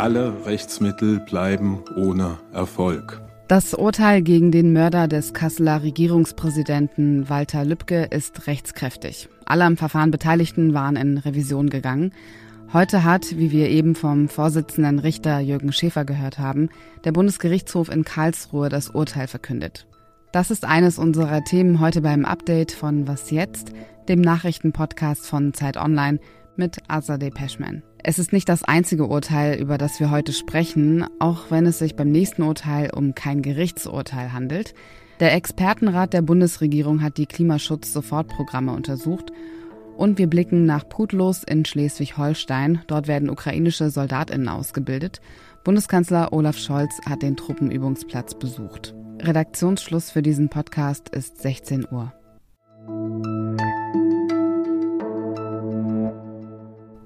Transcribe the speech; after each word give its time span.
Alle 0.00 0.46
Rechtsmittel 0.46 1.20
bleiben 1.20 1.84
ohne 1.94 2.38
Erfolg. 2.54 3.20
Das 3.48 3.74
Urteil 3.74 4.22
gegen 4.22 4.50
den 4.50 4.72
Mörder 4.72 5.08
des 5.08 5.34
Kasseler 5.34 5.82
Regierungspräsidenten 5.82 7.28
Walter 7.28 7.66
Lübcke 7.66 8.04
ist 8.04 8.46
rechtskräftig. 8.46 9.28
Alle 9.44 9.66
am 9.66 9.76
Verfahren 9.76 10.10
Beteiligten 10.10 10.72
waren 10.72 10.96
in 10.96 11.18
Revision 11.18 11.68
gegangen. 11.68 12.14
Heute 12.72 13.04
hat, 13.04 13.36
wie 13.36 13.50
wir 13.50 13.68
eben 13.68 13.94
vom 13.94 14.30
Vorsitzenden 14.30 15.00
Richter 15.00 15.38
Jürgen 15.40 15.70
Schäfer 15.70 16.06
gehört 16.06 16.38
haben, 16.38 16.70
der 17.04 17.12
Bundesgerichtshof 17.12 17.90
in 17.90 18.02
Karlsruhe 18.02 18.70
das 18.70 18.88
Urteil 18.88 19.26
verkündet. 19.26 19.86
Das 20.32 20.50
ist 20.50 20.64
eines 20.64 20.98
unserer 20.98 21.44
Themen 21.44 21.78
heute 21.78 22.00
beim 22.00 22.24
Update 22.24 22.72
von 22.72 23.06
Was 23.06 23.30
jetzt, 23.30 23.72
dem 24.08 24.22
Nachrichtenpodcast 24.22 25.26
von 25.26 25.52
Zeit 25.52 25.76
Online 25.76 26.20
mit 26.56 26.78
Azadeh 26.88 27.28
Peschman. 27.28 27.82
Es 28.02 28.18
ist 28.18 28.32
nicht 28.32 28.48
das 28.48 28.62
einzige 28.62 29.06
Urteil, 29.06 29.60
über 29.60 29.76
das 29.76 30.00
wir 30.00 30.10
heute 30.10 30.32
sprechen, 30.32 31.04
auch 31.18 31.50
wenn 31.50 31.66
es 31.66 31.78
sich 31.78 31.96
beim 31.96 32.10
nächsten 32.10 32.42
Urteil 32.42 32.90
um 32.94 33.14
kein 33.14 33.42
Gerichtsurteil 33.42 34.32
handelt. 34.32 34.74
Der 35.20 35.34
Expertenrat 35.34 36.14
der 36.14 36.22
Bundesregierung 36.22 37.02
hat 37.02 37.18
die 37.18 37.26
Klimaschutz-Sofortprogramme 37.26 38.72
untersucht 38.72 39.32
und 39.98 40.16
wir 40.16 40.28
blicken 40.28 40.64
nach 40.64 40.88
Putlos 40.88 41.44
in 41.44 41.66
Schleswig-Holstein. 41.66 42.80
Dort 42.86 43.06
werden 43.06 43.28
ukrainische 43.28 43.90
Soldatinnen 43.90 44.48
ausgebildet. 44.48 45.20
Bundeskanzler 45.62 46.32
Olaf 46.32 46.56
Scholz 46.56 47.00
hat 47.04 47.20
den 47.20 47.36
Truppenübungsplatz 47.36 48.34
besucht. 48.34 48.94
Redaktionsschluss 49.20 50.10
für 50.10 50.22
diesen 50.22 50.48
Podcast 50.48 51.10
ist 51.10 51.42
16 51.42 51.86
Uhr. 51.90 52.14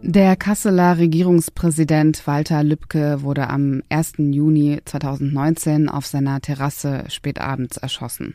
Der 0.07 0.37
Kasseler 0.37 0.99
Regierungspräsident 0.99 2.27
Walter 2.27 2.63
Lübcke 2.63 3.23
wurde 3.23 3.49
am 3.49 3.83
1. 3.89 4.17
Juni 4.19 4.79
2019 4.85 5.89
auf 5.89 6.05
seiner 6.05 6.43
Terrasse 6.43 7.05
spätabends 7.09 7.79
erschossen. 7.79 8.35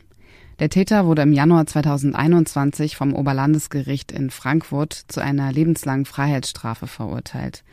Der 0.58 0.70
Täter 0.70 1.06
wurde 1.06 1.22
im 1.22 1.32
Januar 1.32 1.68
2021 1.68 2.96
vom 2.96 3.14
Oberlandesgericht 3.14 4.12
in 4.12 4.32
Frankfurt 4.32 4.94
zu 5.10 5.22
einer 5.22 5.52
lebenslangen 5.52 6.06
Freiheitsstrafe 6.06 6.88
verurteilt. 6.88 7.64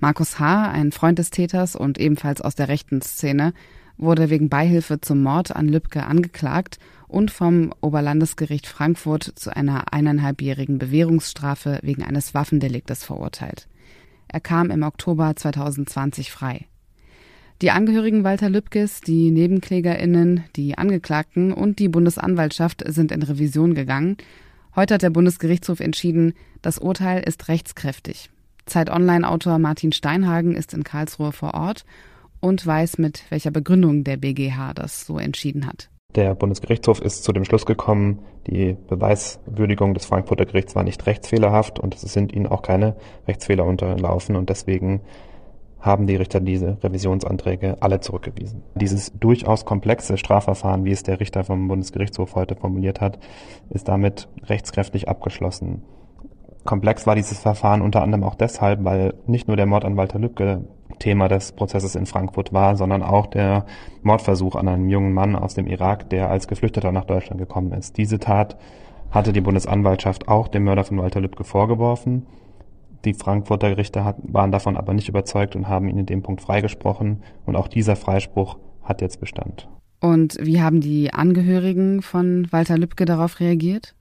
Markus 0.00 0.38
H., 0.38 0.70
ein 0.70 0.92
Freund 0.92 1.18
des 1.18 1.30
Täters 1.30 1.76
und 1.76 1.96
ebenfalls 1.96 2.42
aus 2.42 2.56
der 2.56 2.68
rechten 2.68 3.00
Szene, 3.00 3.54
wurde 3.96 4.28
wegen 4.28 4.50
Beihilfe 4.50 5.00
zum 5.00 5.22
Mord 5.22 5.56
an 5.56 5.66
Lübcke 5.66 6.04
angeklagt 6.04 6.78
und 7.08 7.30
vom 7.30 7.72
Oberlandesgericht 7.80 8.66
Frankfurt 8.66 9.24
zu 9.36 9.54
einer 9.54 9.92
eineinhalbjährigen 9.92 10.78
Bewährungsstrafe 10.78 11.78
wegen 11.82 12.02
eines 12.02 12.34
Waffendeliktes 12.34 13.04
verurteilt. 13.04 13.68
Er 14.28 14.40
kam 14.40 14.70
im 14.70 14.82
Oktober 14.82 15.34
2020 15.36 16.30
frei. 16.30 16.66
Die 17.62 17.70
Angehörigen 17.70 18.22
Walter 18.22 18.50
Lübkes, 18.50 19.00
die 19.00 19.30
Nebenklägerinnen, 19.30 20.44
die 20.56 20.76
Angeklagten 20.76 21.52
und 21.52 21.78
die 21.78 21.88
Bundesanwaltschaft 21.88 22.82
sind 22.86 23.12
in 23.12 23.22
Revision 23.22 23.74
gegangen. 23.74 24.18
Heute 24.74 24.94
hat 24.94 25.02
der 25.02 25.10
Bundesgerichtshof 25.10 25.80
entschieden, 25.80 26.34
das 26.60 26.78
Urteil 26.78 27.22
ist 27.26 27.48
rechtskräftig. 27.48 28.30
Zeit 28.66 28.90
Online-Autor 28.90 29.58
Martin 29.58 29.92
Steinhagen 29.92 30.54
ist 30.54 30.74
in 30.74 30.84
Karlsruhe 30.84 31.32
vor 31.32 31.54
Ort 31.54 31.86
und 32.40 32.66
weiß, 32.66 32.98
mit 32.98 33.22
welcher 33.30 33.52
Begründung 33.52 34.04
der 34.04 34.18
BGH 34.18 34.74
das 34.74 35.06
so 35.06 35.18
entschieden 35.18 35.66
hat. 35.66 35.88
Der 36.16 36.34
Bundesgerichtshof 36.34 37.02
ist 37.02 37.24
zu 37.24 37.32
dem 37.32 37.44
Schluss 37.44 37.66
gekommen, 37.66 38.20
die 38.46 38.74
Beweiswürdigung 38.88 39.92
des 39.92 40.06
Frankfurter 40.06 40.46
Gerichts 40.46 40.74
war 40.74 40.82
nicht 40.82 41.06
rechtsfehlerhaft 41.06 41.78
und 41.78 41.94
es 41.94 42.00
sind 42.00 42.32
ihnen 42.32 42.46
auch 42.46 42.62
keine 42.62 42.96
Rechtsfehler 43.28 43.64
unterlaufen 43.64 44.34
und 44.34 44.48
deswegen 44.48 45.02
haben 45.78 46.06
die 46.06 46.16
Richter 46.16 46.40
diese 46.40 46.78
Revisionsanträge 46.82 47.76
alle 47.80 48.00
zurückgewiesen. 48.00 48.62
Dieses 48.74 49.12
durchaus 49.12 49.66
komplexe 49.66 50.16
Strafverfahren, 50.16 50.86
wie 50.86 50.90
es 50.90 51.02
der 51.02 51.20
Richter 51.20 51.44
vom 51.44 51.68
Bundesgerichtshof 51.68 52.34
heute 52.34 52.56
formuliert 52.56 53.02
hat, 53.02 53.18
ist 53.68 53.86
damit 53.86 54.26
rechtskräftig 54.44 55.10
abgeschlossen. 55.10 55.82
Komplex 56.64 57.06
war 57.06 57.14
dieses 57.14 57.38
Verfahren 57.38 57.82
unter 57.82 58.02
anderem 58.02 58.24
auch 58.24 58.34
deshalb, 58.34 58.84
weil 58.84 59.14
nicht 59.26 59.48
nur 59.48 59.56
der 59.56 59.66
Mord 59.66 59.84
an 59.84 59.98
Walter 59.98 60.18
Lübcke 60.18 60.64
Thema 60.98 61.28
des 61.28 61.52
Prozesses 61.52 61.94
in 61.94 62.06
Frankfurt 62.06 62.52
war, 62.52 62.76
sondern 62.76 63.02
auch 63.02 63.26
der 63.26 63.66
Mordversuch 64.02 64.56
an 64.56 64.68
einem 64.68 64.88
jungen 64.88 65.12
Mann 65.12 65.36
aus 65.36 65.54
dem 65.54 65.66
Irak, 65.66 66.10
der 66.10 66.30
als 66.30 66.48
Geflüchteter 66.48 66.92
nach 66.92 67.04
Deutschland 67.04 67.40
gekommen 67.40 67.72
ist. 67.72 67.96
Diese 67.96 68.18
Tat 68.18 68.56
hatte 69.10 69.32
die 69.32 69.40
Bundesanwaltschaft 69.40 70.28
auch 70.28 70.48
dem 70.48 70.64
Mörder 70.64 70.84
von 70.84 70.98
Walter 70.98 71.20
Lübcke 71.20 71.44
vorgeworfen. 71.44 72.26
Die 73.04 73.14
Frankfurter 73.14 73.70
Gerichte 73.70 74.04
hat, 74.04 74.16
waren 74.22 74.50
davon 74.50 74.76
aber 74.76 74.94
nicht 74.94 75.08
überzeugt 75.08 75.54
und 75.54 75.68
haben 75.68 75.88
ihn 75.88 75.98
in 75.98 76.06
dem 76.06 76.22
Punkt 76.22 76.40
freigesprochen. 76.40 77.22
Und 77.44 77.56
auch 77.56 77.68
dieser 77.68 77.96
Freispruch 77.96 78.58
hat 78.82 79.00
jetzt 79.00 79.20
Bestand. 79.20 79.68
Und 80.00 80.36
wie 80.40 80.60
haben 80.60 80.80
die 80.80 81.12
Angehörigen 81.12 82.02
von 82.02 82.48
Walter 82.50 82.76
Lübcke 82.76 83.04
darauf 83.04 83.40
reagiert? 83.40 83.94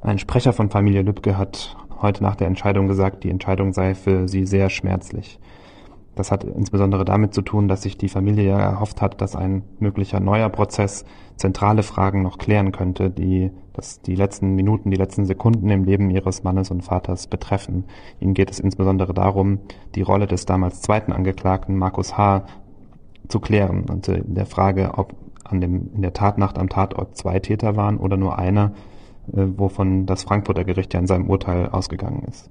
Ein 0.00 0.18
Sprecher 0.18 0.52
von 0.52 0.70
Familie 0.70 1.02
Lübcke 1.02 1.38
hat 1.38 1.76
heute 2.00 2.22
nach 2.22 2.36
der 2.36 2.46
Entscheidung 2.46 2.88
gesagt, 2.88 3.24
die 3.24 3.30
Entscheidung 3.30 3.72
sei 3.72 3.94
für 3.94 4.28
sie 4.28 4.44
sehr 4.44 4.70
schmerzlich. 4.70 5.38
Das 6.16 6.32
hat 6.32 6.44
insbesondere 6.44 7.04
damit 7.04 7.34
zu 7.34 7.42
tun, 7.42 7.68
dass 7.68 7.82
sich 7.82 7.98
die 7.98 8.08
Familie 8.08 8.50
erhofft 8.50 9.02
hat, 9.02 9.20
dass 9.20 9.36
ein 9.36 9.62
möglicher 9.78 10.18
neuer 10.18 10.48
Prozess 10.48 11.04
zentrale 11.36 11.82
Fragen 11.82 12.22
noch 12.22 12.38
klären 12.38 12.72
könnte, 12.72 13.10
die 13.10 13.50
das 13.74 14.00
die 14.00 14.14
letzten 14.14 14.54
Minuten, 14.54 14.90
die 14.90 14.96
letzten 14.96 15.26
Sekunden 15.26 15.68
im 15.68 15.84
Leben 15.84 16.08
ihres 16.08 16.42
Mannes 16.42 16.70
und 16.70 16.82
Vaters 16.82 17.26
betreffen. 17.26 17.84
Ihnen 18.18 18.32
geht 18.32 18.50
es 18.50 18.58
insbesondere 18.58 19.12
darum, 19.12 19.58
die 19.94 20.00
Rolle 20.00 20.26
des 20.26 20.46
damals 20.46 20.80
zweiten 20.80 21.12
Angeklagten 21.12 21.76
Markus 21.76 22.16
H. 22.16 22.46
zu 23.28 23.38
klären 23.38 23.84
und 23.90 24.08
in 24.08 24.34
der 24.34 24.46
Frage, 24.46 24.92
ob 24.96 25.14
an 25.44 25.60
dem, 25.60 25.90
in 25.94 26.00
der 26.00 26.14
Tatnacht 26.14 26.58
am 26.58 26.70
Tatort 26.70 27.14
zwei 27.14 27.38
Täter 27.40 27.76
waren 27.76 27.98
oder 27.98 28.16
nur 28.16 28.38
einer, 28.38 28.72
äh, 29.32 29.44
wovon 29.56 30.06
das 30.06 30.24
Frankfurter 30.24 30.64
Gericht 30.64 30.94
ja 30.94 31.00
in 31.00 31.06
seinem 31.06 31.28
Urteil 31.28 31.68
ausgegangen 31.68 32.24
ist. 32.26 32.50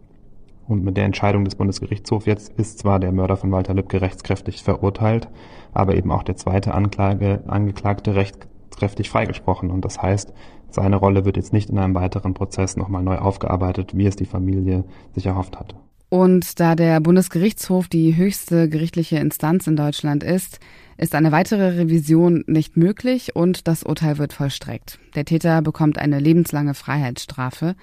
Und 0.67 0.83
mit 0.83 0.97
der 0.97 1.05
Entscheidung 1.05 1.45
des 1.45 1.55
Bundesgerichtshofs 1.55 2.25
jetzt 2.25 2.53
ist 2.57 2.79
zwar 2.79 2.99
der 2.99 3.11
Mörder 3.11 3.37
von 3.37 3.51
Walter 3.51 3.73
Lübcke 3.73 4.01
rechtskräftig 4.01 4.63
verurteilt, 4.63 5.27
aber 5.73 5.95
eben 5.95 6.11
auch 6.11 6.23
der 6.23 6.35
zweite 6.35 6.73
Anklage, 6.73 7.43
Angeklagte 7.47 8.15
rechtskräftig 8.15 9.09
freigesprochen. 9.09 9.69
Und 9.69 9.85
das 9.85 10.01
heißt, 10.01 10.33
seine 10.71 10.95
Rolle 10.95 11.23
wird 11.23 11.37
jetzt 11.37 11.53
nicht 11.53 11.69
in 11.69 11.77
einem 11.77 11.95
weiteren 11.95 12.33
Prozess 12.33 12.77
nochmal 12.77 13.03
neu 13.03 13.17
aufgearbeitet, 13.17 13.95
wie 13.95 14.07
es 14.07 14.15
die 14.15 14.25
Familie 14.25 14.83
sich 15.13 15.27
erhofft 15.27 15.59
hatte. 15.59 15.75
Und 16.09 16.59
da 16.59 16.75
der 16.75 16.99
Bundesgerichtshof 16.99 17.87
die 17.87 18.15
höchste 18.15 18.69
gerichtliche 18.69 19.17
Instanz 19.17 19.67
in 19.67 19.75
Deutschland 19.75 20.23
ist, 20.23 20.59
ist 20.97 21.15
eine 21.15 21.31
weitere 21.31 21.77
Revision 21.77 22.43
nicht 22.47 22.77
möglich 22.77 23.35
und 23.35 23.67
das 23.67 23.83
Urteil 23.83 24.17
wird 24.17 24.31
vollstreckt. 24.31 24.99
Der 25.15 25.25
Täter 25.25 25.61
bekommt 25.61 25.97
eine 25.97 26.19
lebenslange 26.19 26.73
Freiheitsstrafe. 26.73 27.75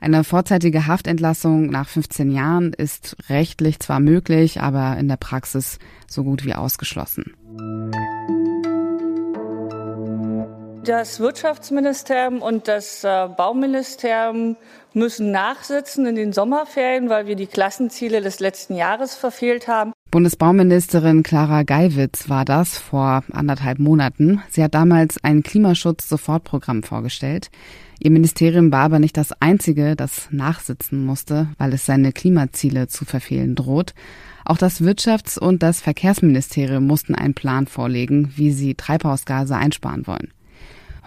Eine 0.00 0.22
vorzeitige 0.22 0.86
Haftentlassung 0.86 1.66
nach 1.70 1.88
15 1.88 2.30
Jahren 2.30 2.72
ist 2.72 3.16
rechtlich 3.28 3.80
zwar 3.80 3.98
möglich, 3.98 4.60
aber 4.60 4.96
in 4.96 5.08
der 5.08 5.16
Praxis 5.16 5.78
so 6.06 6.22
gut 6.22 6.44
wie 6.44 6.54
ausgeschlossen. 6.54 7.34
Das 10.84 11.20
Wirtschaftsministerium 11.20 12.40
und 12.40 12.68
das 12.68 13.04
äh, 13.04 13.28
Bauministerium 13.36 14.56
müssen 14.94 15.32
nachsitzen 15.32 16.06
in 16.06 16.14
den 16.14 16.32
Sommerferien, 16.32 17.10
weil 17.10 17.26
wir 17.26 17.36
die 17.36 17.46
Klassenziele 17.46 18.22
des 18.22 18.40
letzten 18.40 18.74
Jahres 18.74 19.14
verfehlt 19.14 19.68
haben. 19.68 19.92
Bundesbauministerin 20.10 21.22
Clara 21.22 21.64
Geiwitz 21.64 22.30
war 22.30 22.46
das 22.46 22.78
vor 22.78 23.24
anderthalb 23.30 23.78
Monaten. 23.78 24.40
Sie 24.48 24.64
hat 24.64 24.74
damals 24.74 25.22
ein 25.22 25.42
Klimaschutz-Sofortprogramm 25.42 26.82
vorgestellt. 26.82 27.50
Ihr 28.00 28.10
Ministerium 28.10 28.72
war 28.72 28.84
aber 28.84 29.00
nicht 29.00 29.18
das 29.18 29.32
einzige, 29.42 29.96
das 29.96 30.28
nachsitzen 30.30 31.04
musste, 31.04 31.48
weil 31.58 31.74
es 31.74 31.84
seine 31.84 32.12
Klimaziele 32.12 32.88
zu 32.88 33.04
verfehlen 33.04 33.54
droht. 33.54 33.92
Auch 34.46 34.56
das 34.56 34.80
Wirtschafts- 34.80 35.38
und 35.38 35.62
das 35.62 35.82
Verkehrsministerium 35.82 36.86
mussten 36.86 37.14
einen 37.14 37.34
Plan 37.34 37.66
vorlegen, 37.66 38.32
wie 38.34 38.50
sie 38.50 38.76
Treibhausgase 38.76 39.56
einsparen 39.56 40.06
wollen. 40.06 40.32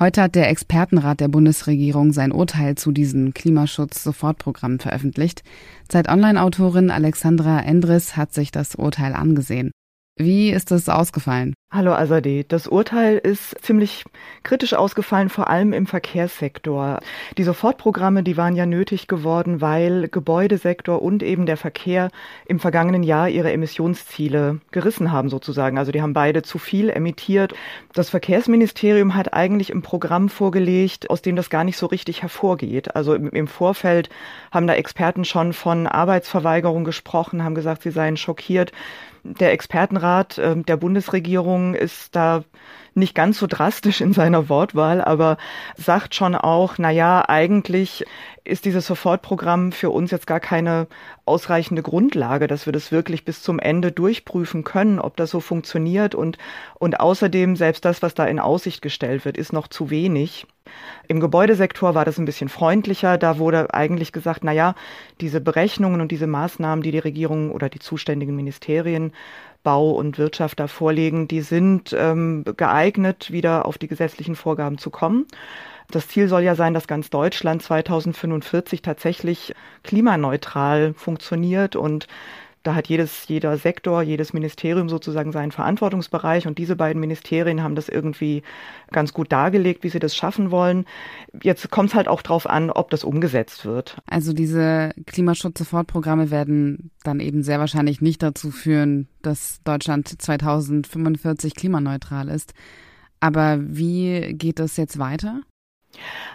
Heute 0.01 0.23
hat 0.23 0.33
der 0.33 0.49
Expertenrat 0.49 1.19
der 1.19 1.27
Bundesregierung 1.27 2.11
sein 2.11 2.31
Urteil 2.31 2.73
zu 2.73 2.91
diesem 2.91 3.35
Klimaschutz-Sofortprogramm 3.35 4.79
veröffentlicht. 4.79 5.43
Zeit 5.89 6.09
Online-Autorin 6.09 6.89
Alexandra 6.89 7.59
Endres 7.59 8.17
hat 8.17 8.33
sich 8.33 8.49
das 8.49 8.73
Urteil 8.73 9.13
angesehen. 9.13 9.69
Wie 10.17 10.51
ist 10.51 10.71
es 10.71 10.89
ausgefallen? 10.89 11.53
Hallo 11.71 11.93
Azadeh. 11.93 12.43
Das 12.45 12.67
Urteil 12.67 13.17
ist 13.17 13.55
ziemlich 13.63 14.03
kritisch 14.43 14.73
ausgefallen, 14.73 15.29
vor 15.29 15.47
allem 15.47 15.71
im 15.71 15.87
Verkehrssektor. 15.87 16.99
Die 17.37 17.43
Sofortprogramme, 17.43 18.21
die 18.21 18.35
waren 18.35 18.57
ja 18.57 18.65
nötig 18.65 19.07
geworden, 19.07 19.61
weil 19.61 20.09
Gebäudesektor 20.09 21.01
und 21.01 21.23
eben 21.23 21.45
der 21.45 21.55
Verkehr 21.55 22.09
im 22.45 22.59
vergangenen 22.59 23.03
Jahr 23.03 23.29
ihre 23.29 23.53
Emissionsziele 23.53 24.59
gerissen 24.71 25.13
haben 25.13 25.29
sozusagen. 25.29 25.77
Also 25.77 25.93
die 25.93 26.01
haben 26.01 26.11
beide 26.11 26.41
zu 26.41 26.59
viel 26.59 26.89
emittiert. 26.89 27.53
Das 27.93 28.09
Verkehrsministerium 28.09 29.15
hat 29.15 29.33
eigentlich 29.33 29.69
im 29.69 29.81
Programm 29.81 30.27
vorgelegt, 30.27 31.09
aus 31.09 31.21
dem 31.21 31.37
das 31.37 31.49
gar 31.49 31.63
nicht 31.63 31.77
so 31.77 31.85
richtig 31.85 32.21
hervorgeht. 32.21 32.97
Also 32.97 33.13
im, 33.13 33.47
Vorfeld 33.47 34.09
haben 34.51 34.67
da 34.67 34.73
Experten 34.73 35.23
schon 35.23 35.53
von 35.53 35.87
Arbeitsverweigerung 35.87 36.83
gesprochen, 36.83 37.45
haben 37.45 37.55
gesagt, 37.55 37.83
sie 37.83 37.91
seien 37.91 38.17
schockiert, 38.17 38.73
der 39.23 39.51
Expertenrat 39.51 40.37
äh, 40.37 40.55
der 40.55 40.77
Bundesregierung 40.77 41.75
ist 41.75 42.15
da 42.15 42.43
nicht 42.93 43.15
ganz 43.15 43.39
so 43.39 43.47
drastisch 43.47 44.01
in 44.01 44.13
seiner 44.13 44.49
Wortwahl, 44.49 45.01
aber 45.01 45.37
sagt 45.77 46.13
schon 46.13 46.35
auch, 46.35 46.75
na 46.77 46.89
ja, 46.89 47.23
eigentlich 47.27 48.05
ist 48.43 48.65
dieses 48.65 48.85
Sofortprogramm 48.85 49.71
für 49.71 49.91
uns 49.91 50.11
jetzt 50.11 50.27
gar 50.27 50.39
keine 50.39 50.87
ausreichende 51.25 51.83
Grundlage, 51.83 52.47
dass 52.47 52.65
wir 52.65 52.73
das 52.73 52.91
wirklich 52.91 53.23
bis 53.23 53.41
zum 53.41 53.59
Ende 53.59 53.91
durchprüfen 53.91 54.63
können, 54.63 54.99
ob 54.99 55.15
das 55.15 55.29
so 55.29 55.39
funktioniert 55.39 56.15
und, 56.15 56.37
und 56.79 56.99
außerdem 56.99 57.55
selbst 57.55 57.85
das, 57.85 58.01
was 58.01 58.13
da 58.13 58.25
in 58.25 58.39
Aussicht 58.39 58.81
gestellt 58.81 59.23
wird, 59.23 59.37
ist 59.37 59.53
noch 59.53 59.67
zu 59.67 59.89
wenig. 59.89 60.45
Im 61.07 61.19
Gebäudesektor 61.19 61.95
war 61.95 62.05
das 62.05 62.17
ein 62.17 62.25
bisschen 62.25 62.49
freundlicher. 62.49 63.17
Da 63.17 63.37
wurde 63.37 63.73
eigentlich 63.73 64.11
gesagt, 64.11 64.43
na 64.43 64.51
ja, 64.51 64.75
diese 65.19 65.41
Berechnungen 65.41 66.01
und 66.01 66.11
diese 66.11 66.27
Maßnahmen, 66.27 66.83
die 66.83 66.91
die 66.91 66.99
Regierung 66.99 67.51
oder 67.51 67.69
die 67.69 67.79
zuständigen 67.79 68.35
Ministerien 68.35 69.13
Bau 69.63 69.91
und 69.91 70.17
Wirtschaft 70.17 70.59
da 70.59 70.67
vorlegen, 70.67 71.27
die 71.27 71.41
sind 71.41 71.95
ähm, 71.97 72.43
geeignet, 72.57 73.31
wieder 73.31 73.65
auf 73.65 73.77
die 73.77 73.87
gesetzlichen 73.87 74.35
Vorgaben 74.35 74.77
zu 74.77 74.89
kommen. 74.89 75.27
Das 75.91 76.07
Ziel 76.07 76.27
soll 76.27 76.41
ja 76.41 76.55
sein, 76.55 76.73
dass 76.73 76.87
ganz 76.87 77.09
Deutschland 77.09 77.61
2045 77.61 78.81
tatsächlich 78.81 79.53
klimaneutral 79.83 80.93
funktioniert 80.95 81.75
und 81.75 82.07
da 82.63 82.75
hat 82.75 82.87
jedes, 82.87 83.27
jeder 83.27 83.57
Sektor, 83.57 84.01
jedes 84.03 84.33
Ministerium 84.33 84.89
sozusagen 84.89 85.31
seinen 85.31 85.51
Verantwortungsbereich 85.51 86.47
und 86.47 86.57
diese 86.57 86.75
beiden 86.75 86.99
Ministerien 86.99 87.63
haben 87.63 87.75
das 87.75 87.89
irgendwie 87.89 88.43
ganz 88.91 89.13
gut 89.13 89.31
dargelegt, 89.31 89.83
wie 89.83 89.89
sie 89.89 89.99
das 89.99 90.15
schaffen 90.15 90.51
wollen. 90.51 90.85
Jetzt 91.41 91.71
kommt 91.71 91.89
es 91.89 91.95
halt 91.95 92.07
auch 92.07 92.21
drauf 92.21 92.47
an, 92.47 92.69
ob 92.69 92.89
das 92.89 93.03
umgesetzt 93.03 93.65
wird. 93.65 93.97
Also 94.05 94.33
diese 94.33 94.91
Klimaschutz-Sofortprogramme 95.07 96.29
werden 96.29 96.91
dann 97.03 97.19
eben 97.19 97.43
sehr 97.43 97.59
wahrscheinlich 97.59 98.01
nicht 98.01 98.21
dazu 98.21 98.51
führen, 98.51 99.07
dass 99.21 99.61
Deutschland 99.63 100.21
2045 100.21 101.55
klimaneutral 101.55 102.29
ist. 102.29 102.53
Aber 103.19 103.59
wie 103.61 104.33
geht 104.33 104.59
das 104.59 104.77
jetzt 104.77 104.97
weiter? 104.97 105.41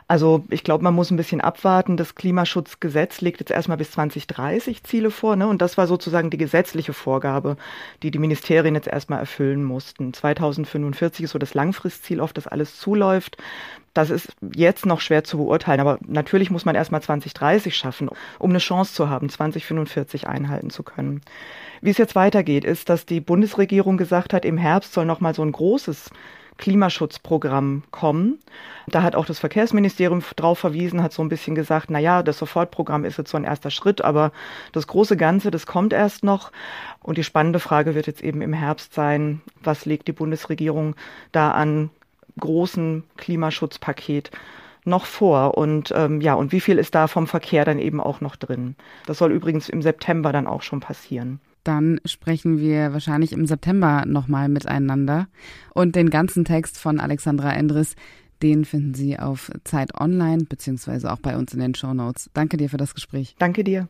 Also 0.08 0.44
ich 0.50 0.62
glaube, 0.62 0.85
man 0.85 0.94
muss 0.94 1.11
ein 1.11 1.17
bisschen 1.17 1.41
abwarten. 1.41 1.97
Das 1.97 2.14
Klimaschutzgesetz 2.14 3.20
legt 3.20 3.41
jetzt 3.41 3.50
erstmal 3.50 3.76
bis 3.76 3.91
2030 3.93 4.85
Ziele 4.85 5.11
vor. 5.11 5.37
Ne? 5.37 5.49
Und 5.49 5.62
das 5.62 5.76
war 5.76 5.87
sozusagen 5.87 6.31
die 6.31 6.37
gesetzliche 6.37 6.93
Vorgabe, 6.93 7.56
die 8.03 8.11
die 8.11 8.19
Ministerien 8.19 8.75
jetzt 8.75 8.88
erstmal 8.88 9.19
erfüllen 9.19 9.64
mussten. 9.64 10.12
2045 10.12 11.25
ist 11.25 11.32
so 11.32 11.38
das 11.38 11.55
Langfristziel, 11.55 12.20
auf 12.20 12.32
das 12.32 12.47
alles 12.47 12.79
zuläuft. 12.79 13.37
Das 13.94 14.11
ist 14.11 14.29
jetzt 14.55 14.85
noch 14.85 15.00
schwer 15.00 15.25
zu 15.25 15.38
beurteilen, 15.38 15.81
aber 15.81 15.99
natürlich 16.06 16.50
muss 16.50 16.67
man 16.67 16.75
erstmal 16.75 17.00
2030 17.00 17.75
schaffen, 17.75 18.11
um 18.38 18.50
eine 18.50 18.59
Chance 18.59 18.93
zu 18.93 19.09
haben, 19.09 19.31
2045 19.31 20.29
einhalten 20.29 20.69
zu 20.69 20.82
können. 20.82 21.23
Wie 21.81 21.91
es 21.91 21.97
jetzt 21.97 22.14
weitergeht, 22.14 22.67
ist, 22.67 22.91
dass 22.91 23.06
die 23.06 23.20
Bundesregierung 23.20 23.97
gesagt 23.97 24.35
hat, 24.35 24.44
im 24.44 24.59
Herbst 24.59 24.93
soll 24.93 25.06
noch 25.06 25.20
mal 25.20 25.35
so 25.35 25.43
ein 25.43 25.52
großes 25.52 26.11
Klimaschutzprogramm 26.58 27.82
kommen. 27.91 28.38
Da 28.87 29.03
hat 29.03 29.14
auch 29.14 29.26
das 29.26 29.38
Verkehrsministerium 29.38 30.23
drauf 30.37 30.58
verwiesen, 30.58 31.03
hat 31.03 31.12
so 31.12 31.23
ein 31.23 31.29
bisschen 31.29 31.55
gesagt, 31.55 31.91
na 31.91 31.99
ja, 31.99 32.23
das 32.23 32.38
Sofortprogramm 32.38 33.05
ist 33.05 33.19
jetzt 33.19 33.31
so 33.31 33.37
ein 33.37 33.44
erster 33.44 33.70
Schritt, 33.70 34.03
aber 34.03 34.32
das 34.73 34.87
große 34.87 35.17
Ganze, 35.17 35.50
das 35.50 35.67
kommt 35.67 35.93
erst 35.93 36.25
noch. 36.25 36.53
Und 37.03 37.19
die 37.19 37.25
spannende 37.25 37.58
Frage 37.58 37.94
wird 37.94 38.06
jetzt 38.06 38.23
eben 38.23 38.43
im 38.43 38.53
Herbst 38.53 38.94
sein, 38.94 39.43
was 39.62 39.85
legt 39.85 40.08
die 40.08 40.12
Bundesregierung 40.12 40.94
da 41.32 41.50
an 41.50 41.91
großen 42.38 43.05
Klimaschutzpaket 43.17 44.31
noch 44.85 45.05
vor 45.05 45.59
und 45.59 45.93
ähm, 45.97 46.20
ja 46.20 46.35
und 46.35 46.52
wie 46.52 46.61
viel 46.61 46.79
ist 46.79 46.94
da 46.94 47.09
vom 47.09 47.26
Verkehr 47.26 47.64
dann 47.64 47.79
eben 47.79 48.00
auch 48.00 48.20
noch 48.20 48.37
drin? 48.37 48.76
Das 49.06 49.19
soll 49.19 49.32
übrigens 49.32 49.69
im 49.69 49.82
September 49.82 50.32
dann 50.32 50.47
auch 50.47 50.62
schon 50.62 50.81
passieren 50.81 51.41
dann 51.66 52.00
sprechen 52.04 52.58
wir 52.58 52.92
wahrscheinlich 52.92 53.32
im 53.32 53.46
September 53.46 54.04
nochmal 54.06 54.48
miteinander. 54.48 55.28
Und 55.74 55.96
den 55.96 56.10
ganzen 56.10 56.44
Text 56.44 56.78
von 56.78 57.00
Alexandra 57.00 57.52
Endres, 57.52 57.94
den 58.42 58.64
finden 58.64 58.94
Sie 58.94 59.18
auf 59.18 59.50
Zeit 59.64 59.98
Online 59.98 60.44
beziehungsweise 60.44 61.12
auch 61.12 61.20
bei 61.20 61.36
uns 61.36 61.52
in 61.54 61.60
den 61.60 61.74
Show 61.74 61.94
Notes. 61.94 62.30
Danke 62.34 62.56
dir 62.56 62.68
für 62.68 62.76
das 62.76 62.94
Gespräch. 62.94 63.34
Danke 63.38 63.64
dir. 63.64 63.88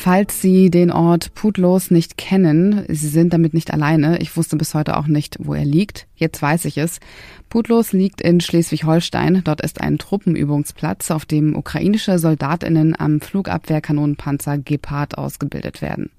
Falls 0.00 0.40
Sie 0.40 0.70
den 0.70 0.92
Ort 0.92 1.34
Putlos 1.34 1.90
nicht 1.90 2.16
kennen, 2.16 2.84
Sie 2.86 3.08
sind 3.08 3.32
damit 3.32 3.52
nicht 3.52 3.74
alleine. 3.74 4.20
Ich 4.20 4.36
wusste 4.36 4.56
bis 4.56 4.72
heute 4.72 4.96
auch 4.96 5.08
nicht, 5.08 5.36
wo 5.40 5.54
er 5.54 5.64
liegt. 5.64 6.06
Jetzt 6.14 6.40
weiß 6.40 6.66
ich 6.66 6.78
es. 6.78 7.00
Putlos 7.48 7.92
liegt 7.92 8.20
in 8.20 8.40
Schleswig-Holstein. 8.40 9.42
Dort 9.42 9.60
ist 9.60 9.80
ein 9.80 9.98
Truppenübungsplatz, 9.98 11.10
auf 11.10 11.26
dem 11.26 11.56
ukrainische 11.56 12.20
Soldatinnen 12.20 12.94
am 12.98 13.20
Flugabwehrkanonenpanzer 13.20 14.58
Gepard 14.58 15.18
ausgebildet 15.18 15.82
werden. 15.82 16.10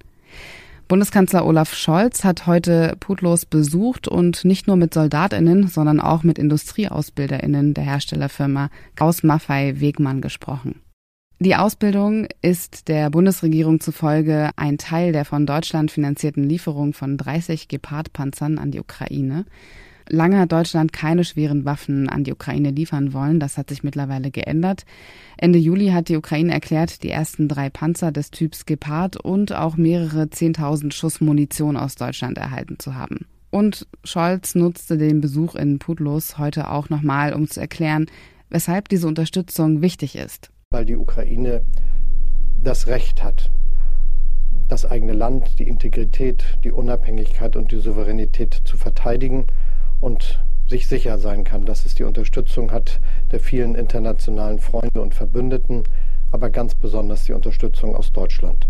Bundeskanzler 0.86 1.46
Olaf 1.46 1.74
Scholz 1.74 2.22
hat 2.22 2.46
heute 2.46 2.96
Putlos 3.00 3.46
besucht 3.46 4.06
und 4.06 4.44
nicht 4.44 4.66
nur 4.66 4.76
mit 4.76 4.92
Soldatinnen, 4.92 5.68
sondern 5.68 6.00
auch 6.00 6.22
mit 6.22 6.38
Industrieausbilderinnen 6.38 7.72
der 7.72 7.84
Herstellerfirma 7.84 8.68
Gauss 8.94 9.22
Maffei 9.22 9.80
Wegmann 9.80 10.20
gesprochen. 10.20 10.80
Die 11.42 11.56
Ausbildung 11.56 12.26
ist 12.42 12.88
der 12.88 13.08
Bundesregierung 13.08 13.80
zufolge 13.80 14.50
ein 14.56 14.76
Teil 14.76 15.12
der 15.12 15.24
von 15.24 15.46
Deutschland 15.46 15.90
finanzierten 15.90 16.44
Lieferung 16.44 16.92
von 16.92 17.16
30 17.16 17.66
Gepard-Panzern 17.66 18.58
an 18.58 18.72
die 18.72 18.78
Ukraine. 18.78 19.46
Lange 20.06 20.38
hat 20.38 20.52
Deutschland 20.52 20.92
keine 20.92 21.24
schweren 21.24 21.64
Waffen 21.64 22.10
an 22.10 22.24
die 22.24 22.32
Ukraine 22.34 22.72
liefern 22.72 23.14
wollen. 23.14 23.40
Das 23.40 23.56
hat 23.56 23.70
sich 23.70 23.82
mittlerweile 23.82 24.30
geändert. 24.30 24.84
Ende 25.38 25.58
Juli 25.58 25.92
hat 25.92 26.10
die 26.10 26.16
Ukraine 26.18 26.52
erklärt, 26.52 27.02
die 27.02 27.08
ersten 27.08 27.48
drei 27.48 27.70
Panzer 27.70 28.12
des 28.12 28.30
Typs 28.30 28.66
Gepard 28.66 29.16
und 29.16 29.54
auch 29.54 29.78
mehrere 29.78 30.24
10.000 30.24 30.92
Schuss 30.92 31.22
Munition 31.22 31.78
aus 31.78 31.94
Deutschland 31.94 32.36
erhalten 32.36 32.78
zu 32.78 32.96
haben. 32.96 33.24
Und 33.48 33.86
Scholz 34.04 34.54
nutzte 34.54 34.98
den 34.98 35.22
Besuch 35.22 35.54
in 35.54 35.78
Putlos 35.78 36.36
heute 36.36 36.68
auch 36.68 36.90
nochmal, 36.90 37.32
um 37.32 37.48
zu 37.48 37.60
erklären, 37.60 38.10
weshalb 38.50 38.90
diese 38.90 39.08
Unterstützung 39.08 39.80
wichtig 39.80 40.16
ist. 40.16 40.50
Weil 40.72 40.86
die 40.86 40.94
Ukraine 40.94 41.62
das 42.62 42.86
Recht 42.86 43.24
hat, 43.24 43.50
das 44.68 44.86
eigene 44.86 45.14
Land, 45.14 45.58
die 45.58 45.66
Integrität, 45.66 46.44
die 46.62 46.70
Unabhängigkeit 46.70 47.56
und 47.56 47.72
die 47.72 47.80
Souveränität 47.80 48.62
zu 48.64 48.76
verteidigen 48.76 49.48
und 50.00 50.38
sich 50.68 50.86
sicher 50.86 51.18
sein 51.18 51.42
kann, 51.42 51.64
dass 51.64 51.86
es 51.86 51.96
die 51.96 52.04
Unterstützung 52.04 52.70
hat 52.70 53.00
der 53.32 53.40
vielen 53.40 53.74
internationalen 53.74 54.60
Freunde 54.60 55.00
und 55.02 55.12
Verbündeten, 55.12 55.82
aber 56.30 56.50
ganz 56.50 56.76
besonders 56.76 57.24
die 57.24 57.32
Unterstützung 57.32 57.96
aus 57.96 58.12
Deutschland. 58.12 58.68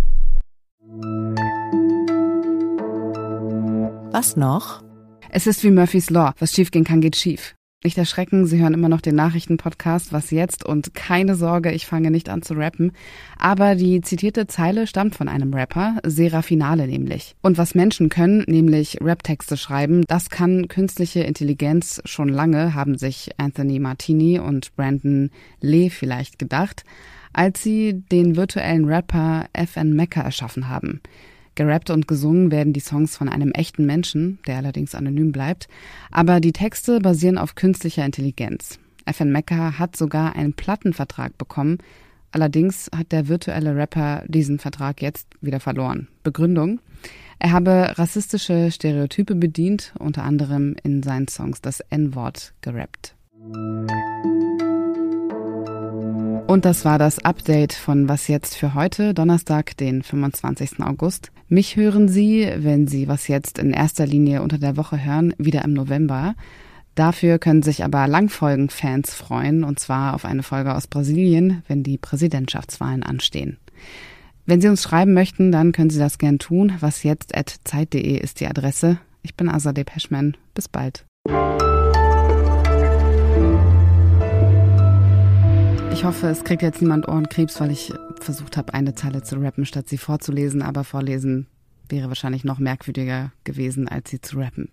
Was 4.10 4.38
noch? 4.38 4.82
Es 5.28 5.46
ist 5.46 5.62
wie 5.64 5.70
Murphy's 5.70 6.08
Law. 6.08 6.32
Was 6.38 6.52
schief 6.52 6.70
gehen 6.70 6.84
kann, 6.84 7.02
geht 7.02 7.16
schief. 7.16 7.54
Nicht 7.82 7.96
erschrecken, 7.96 8.44
Sie 8.44 8.60
hören 8.60 8.74
immer 8.74 8.90
noch 8.90 9.00
den 9.00 9.14
Nachrichtenpodcast 9.14 10.12
Was 10.12 10.30
jetzt 10.30 10.66
und 10.66 10.92
keine 10.92 11.34
Sorge, 11.34 11.72
ich 11.72 11.86
fange 11.86 12.10
nicht 12.10 12.28
an 12.28 12.42
zu 12.42 12.52
rappen. 12.52 12.92
Aber 13.38 13.74
die 13.74 14.02
zitierte 14.02 14.46
Zeile 14.46 14.86
stammt 14.86 15.14
von 15.14 15.28
einem 15.28 15.54
Rapper, 15.54 15.96
Serafinale 16.04 16.86
nämlich. 16.86 17.36
Und 17.40 17.56
was 17.56 17.74
Menschen 17.74 18.10
können, 18.10 18.44
nämlich 18.46 18.98
Raptexte 19.00 19.56
schreiben, 19.56 20.04
das 20.08 20.28
kann 20.28 20.68
künstliche 20.68 21.20
Intelligenz 21.20 22.02
schon 22.04 22.28
lange, 22.28 22.74
haben 22.74 22.98
sich 22.98 23.30
Anthony 23.38 23.78
Martini 23.78 24.38
und 24.38 24.76
Brandon 24.76 25.30
Lee 25.62 25.88
vielleicht 25.88 26.38
gedacht, 26.38 26.84
als 27.32 27.62
sie 27.62 27.94
den 28.12 28.36
virtuellen 28.36 28.84
Rapper 28.84 29.46
FN 29.54 29.94
Mecca 29.94 30.20
erschaffen 30.20 30.68
haben. 30.68 31.00
Gerappt 31.54 31.90
und 31.90 32.08
gesungen 32.08 32.50
werden 32.50 32.72
die 32.72 32.80
Songs 32.80 33.16
von 33.16 33.28
einem 33.28 33.50
echten 33.52 33.84
Menschen, 33.86 34.38
der 34.46 34.56
allerdings 34.58 34.94
anonym 34.94 35.32
bleibt, 35.32 35.68
aber 36.10 36.40
die 36.40 36.52
Texte 36.52 37.00
basieren 37.00 37.38
auf 37.38 37.54
künstlicher 37.54 38.04
Intelligenz. 38.04 38.78
FN 39.06 39.32
Mecca 39.32 39.78
hat 39.78 39.96
sogar 39.96 40.36
einen 40.36 40.54
Plattenvertrag 40.54 41.36
bekommen, 41.36 41.78
allerdings 42.32 42.90
hat 42.96 43.12
der 43.12 43.28
virtuelle 43.28 43.74
Rapper 43.74 44.24
diesen 44.28 44.58
Vertrag 44.58 45.02
jetzt 45.02 45.26
wieder 45.40 45.60
verloren. 45.60 46.08
Begründung? 46.22 46.80
Er 47.38 47.52
habe 47.52 47.94
rassistische 47.96 48.70
Stereotype 48.70 49.34
bedient, 49.34 49.94
unter 49.98 50.24
anderem 50.24 50.76
in 50.82 51.02
seinen 51.02 51.26
Songs 51.26 51.60
das 51.60 51.80
N-Wort 51.80 52.52
gerappt. 52.60 53.14
Und 56.50 56.64
das 56.64 56.84
war 56.84 56.98
das 56.98 57.24
Update 57.24 57.72
von 57.72 58.08
Was 58.08 58.26
jetzt 58.26 58.56
für 58.56 58.74
heute, 58.74 59.14
Donnerstag, 59.14 59.76
den 59.76 60.02
25. 60.02 60.80
August. 60.80 61.30
Mich 61.46 61.76
hören 61.76 62.08
Sie, 62.08 62.50
wenn 62.56 62.88
Sie 62.88 63.06
Was 63.06 63.28
jetzt 63.28 63.60
in 63.60 63.72
erster 63.72 64.04
Linie 64.04 64.42
unter 64.42 64.58
der 64.58 64.76
Woche 64.76 65.00
hören, 65.00 65.32
wieder 65.38 65.64
im 65.64 65.74
November. 65.74 66.34
Dafür 66.96 67.38
können 67.38 67.62
sich 67.62 67.84
aber 67.84 68.08
Langfolgen-Fans 68.08 69.14
freuen, 69.14 69.62
und 69.62 69.78
zwar 69.78 70.12
auf 70.12 70.24
eine 70.24 70.42
Folge 70.42 70.74
aus 70.74 70.88
Brasilien, 70.88 71.62
wenn 71.68 71.84
die 71.84 71.98
Präsidentschaftswahlen 71.98 73.04
anstehen. 73.04 73.58
Wenn 74.44 74.60
Sie 74.60 74.66
uns 74.66 74.82
schreiben 74.82 75.14
möchten, 75.14 75.52
dann 75.52 75.70
können 75.70 75.90
Sie 75.90 76.00
das 76.00 76.18
gern 76.18 76.40
tun. 76.40 76.72
Was 76.80 77.04
jetzt 77.04 77.32
at 77.36 77.60
zeit.de 77.62 78.18
ist 78.18 78.40
die 78.40 78.48
Adresse. 78.48 78.98
Ich 79.22 79.36
bin 79.36 79.48
Azadeh 79.48 79.84
Peschman. 79.84 80.36
Bis 80.52 80.66
bald. 80.66 81.04
Ich 85.92 86.04
hoffe, 86.04 86.28
es 86.28 86.44
kriegt 86.44 86.62
jetzt 86.62 86.80
niemand 86.80 87.08
Ohrenkrebs, 87.08 87.60
weil 87.60 87.70
ich 87.70 87.92
versucht 88.20 88.56
habe, 88.56 88.72
eine 88.72 88.94
Zeile 88.94 89.22
zu 89.22 89.36
rappen, 89.36 89.66
statt 89.66 89.88
sie 89.88 89.98
vorzulesen, 89.98 90.62
aber 90.62 90.84
vorlesen 90.84 91.46
wäre 91.88 92.08
wahrscheinlich 92.08 92.44
noch 92.44 92.58
merkwürdiger 92.58 93.32
gewesen, 93.44 93.86
als 93.88 94.10
sie 94.10 94.20
zu 94.20 94.38
rappen. 94.38 94.70